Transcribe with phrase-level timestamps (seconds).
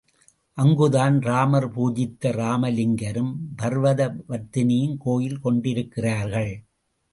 [0.57, 6.53] அங்குதான் ராமர் பூஜித்த ராமலிங்கரும் பர்வத வர்த்தினியும் கோயில் கொண்டிருக்கிறார்கள்.